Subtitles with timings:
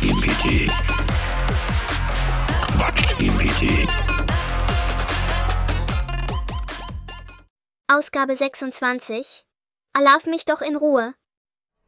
[0.00, 0.70] Quatsch-GPT.
[2.72, 3.88] Quatsch-GPT.
[7.86, 9.44] Ausgabe 26.
[9.92, 11.12] Erlauf mich doch in Ruhe.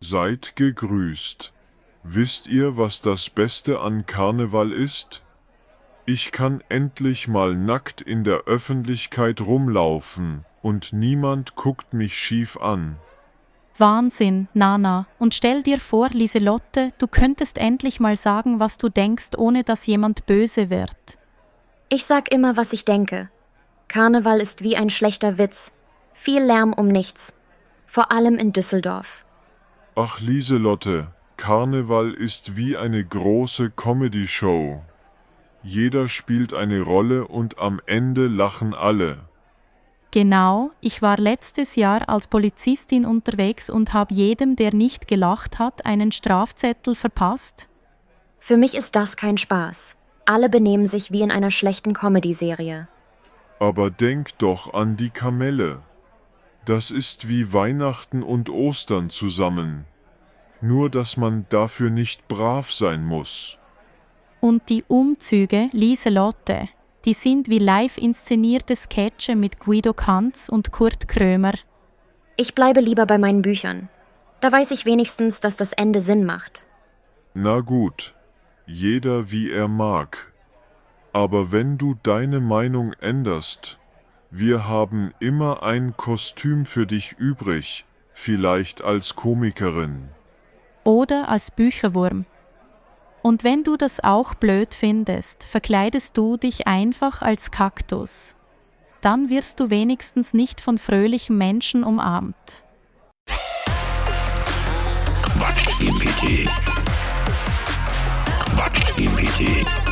[0.01, 1.55] Seid gegrüßt.
[2.03, 5.23] Wisst ihr, was das Beste an Karneval ist?
[6.05, 12.99] Ich kann endlich mal nackt in der Öffentlichkeit rumlaufen und niemand guckt mich schief an.
[13.79, 15.07] Wahnsinn, Nana.
[15.19, 19.87] Und stell dir vor, Lieselotte, du könntest endlich mal sagen, was du denkst, ohne dass
[19.87, 21.19] jemand böse wird.
[21.89, 23.31] Ich sag immer, was ich denke.
[23.89, 25.73] Karneval ist wie ein schlechter Witz.
[26.13, 27.37] Viel Lärm um nichts.
[27.87, 29.25] Vor allem in Düsseldorf.
[29.95, 34.81] Ach Lieselotte, Karneval ist wie eine große Comedy-Show.
[35.63, 39.21] Jeder spielt eine Rolle und am Ende lachen alle.
[40.13, 45.87] Genau, ich war letztes Jahr als Polizistin unterwegs und habe jedem, der nicht gelacht hat,
[45.87, 47.67] einen Strafzettel verpasst.
[48.39, 49.97] Für mich ist das kein Spaß.
[50.27, 52.89] Alle benehmen sich wie in einer schlechten Comedy-Serie.
[53.59, 55.81] Aber denk doch an die Kamelle.
[56.67, 59.87] Das ist wie Weihnachten und Ostern zusammen.
[60.61, 63.57] Nur dass man dafür nicht brav sein muss.
[64.41, 66.69] Und die Umzüge, Lieselotte,
[67.05, 71.53] die sind wie live inszenierte Sketche mit Guido Kanz und Kurt Krömer.
[72.37, 73.89] Ich bleibe lieber bei meinen Büchern.
[74.41, 76.67] Da weiß ich wenigstens, dass das Ende Sinn macht.
[77.35, 78.15] Na gut,
[78.67, 80.33] jeder wie er mag.
[81.13, 83.79] Aber wenn du deine Meinung änderst,
[84.31, 90.09] wir haben immer ein Kostüm für dich übrig, vielleicht als Komikerin.
[90.85, 92.25] Oder als Bücherwurm.
[93.23, 98.35] Und wenn du das auch blöd findest, verkleidest du dich einfach als Kaktus.
[99.01, 102.65] Dann wirst du wenigstens nicht von fröhlichen Menschen umarmt.
[105.37, 106.49] Quatsch-GPT.
[108.55, 109.92] Quatsch-GPT.